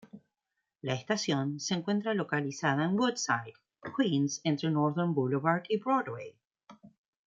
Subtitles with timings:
[0.81, 3.53] La estación se encuentra localizada en Woodside,
[3.95, 6.35] Queens entre Northern Boulevard y Broadway.